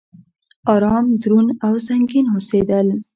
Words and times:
ارام، 0.73 1.05
دروند 1.21 1.51
او 1.65 1.73
سنګين 1.87 2.25
اوسيدل 2.29 2.87